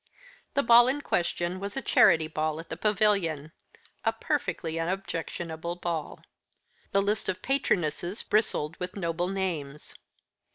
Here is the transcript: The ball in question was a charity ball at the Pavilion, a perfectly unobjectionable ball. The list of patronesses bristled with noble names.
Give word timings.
The 0.55 0.63
ball 0.63 0.87
in 0.87 1.01
question 1.01 1.59
was 1.59 1.77
a 1.77 1.81
charity 1.83 2.27
ball 2.27 2.59
at 2.59 2.69
the 2.69 2.75
Pavilion, 2.75 3.51
a 4.03 4.11
perfectly 4.11 4.79
unobjectionable 4.79 5.75
ball. 5.75 6.21
The 6.91 7.03
list 7.03 7.29
of 7.29 7.43
patronesses 7.43 8.23
bristled 8.23 8.77
with 8.79 8.95
noble 8.95 9.27
names. 9.27 9.93